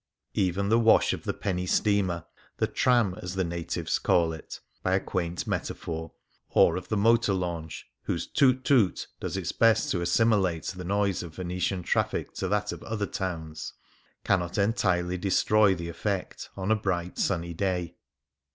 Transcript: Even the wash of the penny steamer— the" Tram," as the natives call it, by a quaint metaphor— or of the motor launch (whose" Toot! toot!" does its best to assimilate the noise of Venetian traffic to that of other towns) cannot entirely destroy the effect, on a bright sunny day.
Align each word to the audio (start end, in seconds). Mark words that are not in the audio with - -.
Even 0.33 0.69
the 0.69 0.79
wash 0.79 1.13
of 1.13 1.25
the 1.25 1.31
penny 1.33 1.67
steamer— 1.67 2.25
the" 2.57 2.65
Tram," 2.81 3.13
as 3.21 3.35
the 3.35 3.43
natives 3.43 3.99
call 3.99 4.33
it, 4.33 4.59
by 4.81 4.95
a 4.95 4.99
quaint 4.99 5.45
metaphor— 5.45 6.11
or 6.49 6.75
of 6.75 6.87
the 6.87 6.97
motor 6.97 7.33
launch 7.33 7.85
(whose" 8.05 8.25
Toot! 8.41 8.65
toot!" 8.65 9.05
does 9.19 9.37
its 9.37 9.51
best 9.51 9.91
to 9.91 10.01
assimilate 10.01 10.65
the 10.75 10.83
noise 10.83 11.21
of 11.21 11.35
Venetian 11.35 11.83
traffic 11.83 12.33
to 12.33 12.47
that 12.47 12.71
of 12.71 12.81
other 12.81 13.05
towns) 13.05 13.73
cannot 14.23 14.57
entirely 14.57 15.19
destroy 15.19 15.75
the 15.75 15.89
effect, 15.89 16.49
on 16.57 16.71
a 16.71 16.75
bright 16.75 17.19
sunny 17.19 17.53
day. 17.53 17.95